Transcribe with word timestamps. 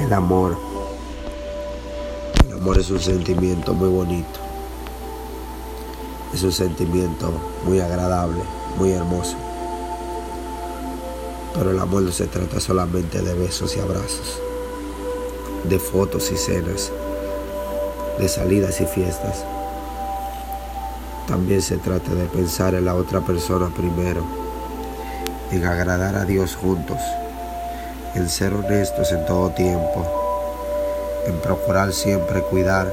El 0.00 0.12
amor. 0.12 0.56
El 2.46 2.52
amor 2.54 2.78
es 2.78 2.88
un 2.90 3.00
sentimiento 3.00 3.74
muy 3.74 3.88
bonito. 3.88 4.38
Es 6.32 6.42
un 6.44 6.52
sentimiento 6.52 7.32
muy 7.64 7.80
agradable, 7.80 8.40
muy 8.76 8.92
hermoso. 8.92 9.36
Pero 11.52 11.72
el 11.72 11.80
amor 11.80 12.02
no 12.02 12.12
se 12.12 12.28
trata 12.28 12.60
solamente 12.60 13.22
de 13.22 13.34
besos 13.34 13.76
y 13.76 13.80
abrazos, 13.80 14.40
de 15.68 15.78
fotos 15.80 16.30
y 16.30 16.36
cenas, 16.36 16.92
de 18.18 18.28
salidas 18.28 18.80
y 18.80 18.86
fiestas. 18.86 19.44
También 21.26 21.60
se 21.60 21.76
trata 21.76 22.14
de 22.14 22.26
pensar 22.26 22.74
en 22.74 22.84
la 22.84 22.94
otra 22.94 23.20
persona 23.20 23.68
primero, 23.68 24.22
en 25.50 25.64
agradar 25.64 26.14
a 26.14 26.24
Dios 26.24 26.54
juntos 26.54 26.98
en 28.18 28.28
ser 28.28 28.52
honestos 28.52 29.12
en 29.12 29.24
todo 29.26 29.50
tiempo, 29.50 30.04
en 31.26 31.38
procurar 31.38 31.92
siempre 31.92 32.42
cuidar 32.42 32.92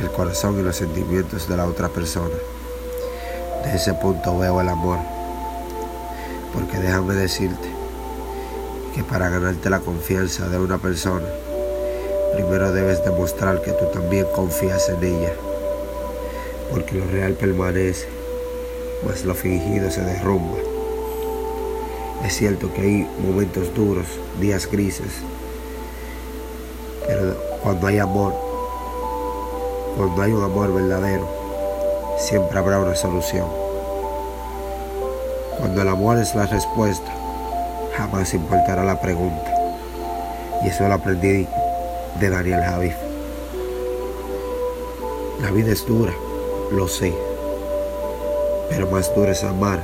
el 0.00 0.10
corazón 0.10 0.58
y 0.58 0.62
los 0.62 0.76
sentimientos 0.76 1.46
de 1.46 1.56
la 1.58 1.66
otra 1.66 1.88
persona. 1.88 2.34
De 3.64 3.76
ese 3.76 3.92
punto 3.92 4.38
veo 4.38 4.60
el 4.62 4.68
amor, 4.70 4.98
porque 6.54 6.78
déjame 6.78 7.14
decirte 7.14 7.68
que 8.94 9.04
para 9.04 9.28
ganarte 9.28 9.68
la 9.68 9.80
confianza 9.80 10.48
de 10.48 10.58
una 10.58 10.78
persona, 10.78 11.26
primero 12.32 12.72
debes 12.72 13.04
demostrar 13.04 13.60
que 13.60 13.72
tú 13.72 13.84
también 13.92 14.26
confías 14.34 14.88
en 14.88 15.04
ella, 15.04 15.32
porque 16.70 16.94
lo 16.94 17.06
real 17.08 17.34
permanece, 17.34 18.06
pues 19.04 19.26
lo 19.26 19.34
fingido 19.34 19.90
se 19.90 20.00
derrumba. 20.00 20.75
Es 22.24 22.36
cierto 22.36 22.72
que 22.72 22.80
hay 22.80 23.10
momentos 23.24 23.72
duros, 23.74 24.06
días 24.40 24.68
grises, 24.70 25.12
pero 27.06 27.36
cuando 27.62 27.86
hay 27.86 27.98
amor, 27.98 28.34
cuando 29.96 30.22
hay 30.22 30.32
un 30.32 30.42
amor 30.42 30.72
verdadero, 30.72 31.28
siempre 32.18 32.58
habrá 32.58 32.80
una 32.80 32.94
solución. 32.94 33.46
Cuando 35.58 35.82
el 35.82 35.88
amor 35.88 36.18
es 36.18 36.34
la 36.34 36.46
respuesta, 36.46 37.12
jamás 37.96 38.34
importará 38.34 38.84
la 38.84 39.00
pregunta. 39.00 39.52
Y 40.64 40.68
eso 40.68 40.88
lo 40.88 40.94
aprendí 40.94 41.46
de 42.18 42.30
Daniel 42.30 42.62
Javif. 42.62 42.96
La 45.42 45.50
vida 45.50 45.72
es 45.72 45.86
dura, 45.86 46.12
lo 46.72 46.88
sé, 46.88 47.12
pero 48.70 48.86
más 48.88 49.14
dura 49.14 49.32
es 49.32 49.44
amar 49.44 49.80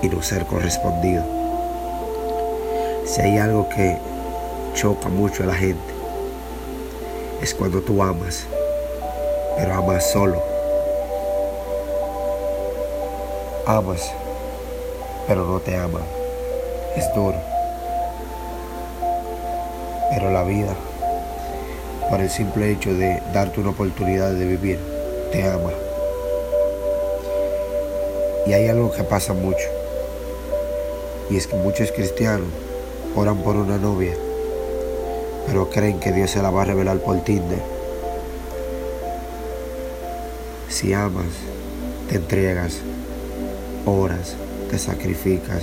y 0.00 0.08
no 0.08 0.22
ser 0.22 0.46
correspondido. 0.46 1.45
Si 3.06 3.20
hay 3.20 3.38
algo 3.38 3.68
que 3.68 3.96
choca 4.74 5.08
mucho 5.08 5.44
a 5.44 5.46
la 5.46 5.54
gente, 5.54 5.94
es 7.40 7.54
cuando 7.54 7.80
tú 7.80 8.02
amas, 8.02 8.46
pero 9.56 9.74
amas 9.74 10.10
solo. 10.10 10.42
Amas, 13.64 14.10
pero 15.28 15.46
no 15.46 15.60
te 15.60 15.76
aman. 15.76 16.02
Es 16.96 17.04
duro. 17.14 17.36
Pero 20.10 20.32
la 20.32 20.42
vida, 20.42 20.74
por 22.10 22.20
el 22.20 22.28
simple 22.28 22.72
hecho 22.72 22.92
de 22.92 23.22
darte 23.32 23.60
una 23.60 23.70
oportunidad 23.70 24.32
de 24.32 24.46
vivir, 24.46 24.80
te 25.30 25.48
ama. 25.48 25.70
Y 28.46 28.52
hay 28.52 28.68
algo 28.68 28.90
que 28.90 29.04
pasa 29.04 29.32
mucho. 29.32 29.68
Y 31.30 31.36
es 31.36 31.46
que 31.46 31.54
muchos 31.54 31.92
cristianos 31.92 32.65
oran 33.16 33.38
por 33.38 33.56
una 33.56 33.78
novia, 33.78 34.14
pero 35.46 35.70
creen 35.70 35.98
que 35.98 36.12
Dios 36.12 36.30
se 36.30 36.42
la 36.42 36.50
va 36.50 36.62
a 36.62 36.64
revelar 36.66 36.98
por 36.98 37.18
Tinder. 37.24 37.62
Si 40.68 40.92
amas, 40.92 41.24
te 42.10 42.16
entregas, 42.16 42.78
oras, 43.86 44.36
te 44.70 44.78
sacrificas, 44.78 45.62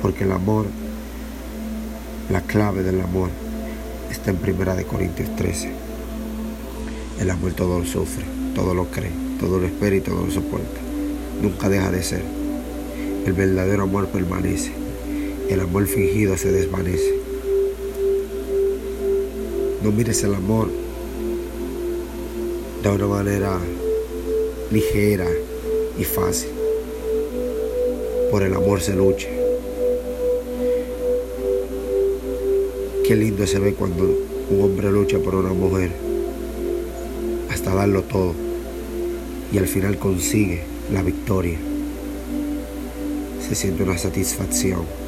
porque 0.00 0.22
el 0.22 0.30
amor, 0.30 0.66
la 2.30 2.42
clave 2.42 2.84
del 2.84 3.00
amor, 3.00 3.30
está 4.08 4.30
en 4.30 4.36
Primera 4.36 4.76
de 4.76 4.84
Corintios 4.84 5.34
13. 5.34 5.72
El 7.20 7.28
amor 7.28 7.54
todo 7.54 7.80
lo 7.80 7.84
sufre, 7.84 8.24
todo 8.54 8.72
lo 8.72 8.84
cree, 8.84 9.10
todo 9.40 9.58
lo 9.58 9.66
espera 9.66 9.96
y 9.96 10.00
todo 10.00 10.26
lo 10.26 10.30
soporta. 10.30 10.80
Nunca 11.42 11.68
deja 11.68 11.90
de 11.90 12.04
ser. 12.04 12.22
El 13.26 13.32
verdadero 13.32 13.82
amor 13.82 14.06
permanece 14.06 14.85
el 15.48 15.60
amor 15.60 15.86
fingido 15.86 16.36
se 16.36 16.50
desvanece. 16.52 17.14
No 19.82 19.92
mires 19.92 20.22
el 20.24 20.34
amor 20.34 20.68
de 22.82 22.88
una 22.88 23.06
manera 23.06 23.58
ligera 24.70 25.28
y 25.98 26.04
fácil. 26.04 26.50
Por 28.30 28.42
el 28.42 28.54
amor 28.54 28.80
se 28.80 28.94
lucha. 28.94 29.28
Qué 33.06 33.14
lindo 33.14 33.46
se 33.46 33.60
ve 33.60 33.74
cuando 33.74 34.04
un 34.50 34.62
hombre 34.62 34.90
lucha 34.90 35.18
por 35.18 35.36
una 35.36 35.52
mujer 35.52 35.90
hasta 37.50 37.72
darlo 37.74 38.02
todo 38.02 38.34
y 39.52 39.58
al 39.58 39.68
final 39.68 39.98
consigue 39.98 40.62
la 40.92 41.02
victoria. 41.02 41.58
Se 43.48 43.54
siente 43.54 43.84
una 43.84 43.96
satisfacción. 43.96 45.05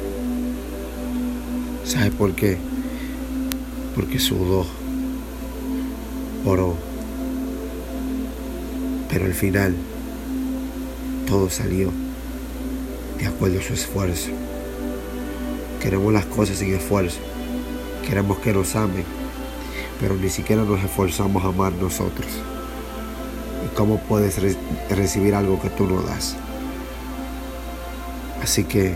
¿Sabe 1.89 2.11
por 2.11 2.35
qué? 2.35 2.55
Porque 3.95 4.19
sudó, 4.19 4.63
oró. 6.45 6.75
Pero 9.09 9.25
al 9.25 9.33
final 9.33 9.75
todo 11.27 11.49
salió 11.49 11.91
de 13.17 13.25
acuerdo 13.25 13.59
a 13.59 13.63
su 13.63 13.73
esfuerzo. 13.73 14.29
Queremos 15.81 16.13
las 16.13 16.27
cosas 16.27 16.59
sin 16.59 16.75
esfuerzo. 16.75 17.17
Queremos 18.07 18.37
que 18.37 18.53
nos 18.53 18.75
amen, 18.75 19.03
pero 19.99 20.13
ni 20.13 20.29
siquiera 20.29 20.61
nos 20.61 20.83
esforzamos 20.83 21.43
a 21.43 21.47
amar 21.47 21.73
nosotros. 21.73 22.29
¿Y 23.65 23.75
cómo 23.75 23.99
puedes 24.01 24.39
recibir 24.91 25.33
algo 25.33 25.59
que 25.59 25.71
tú 25.71 25.87
no 25.87 26.03
das? 26.03 26.35
Así 28.43 28.63
que 28.63 28.93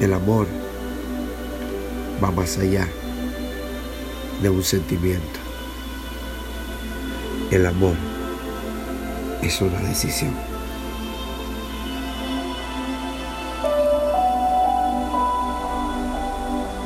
el 0.00 0.12
amor 0.12 0.46
va 2.22 2.30
más 2.30 2.58
allá 2.58 2.88
de 4.42 4.50
un 4.50 4.62
sentimiento. 4.62 5.38
El 7.50 7.66
amor 7.66 7.94
es 9.42 9.60
una 9.60 9.80
decisión. 9.80 10.47